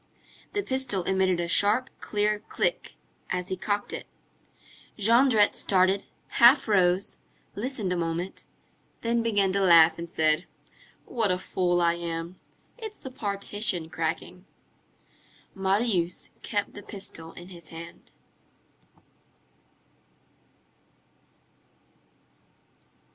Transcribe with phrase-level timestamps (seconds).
[0.53, 2.95] The pistol emitted a sharp, clear click,
[3.29, 4.07] as he cocked it.
[4.97, 6.05] Jondrette started,
[6.39, 7.19] half rose,
[7.53, 8.43] listened a moment,
[9.03, 10.47] then began to laugh and said:—
[11.05, 12.39] "What a fool I am!
[12.79, 14.45] It's the partition cracking!"
[15.53, 18.09] Marius kept the pistol in his hand.